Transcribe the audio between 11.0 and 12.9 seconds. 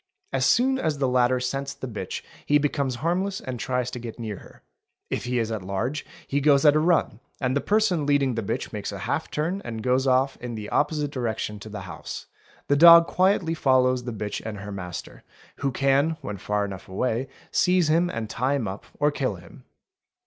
direction to the house; the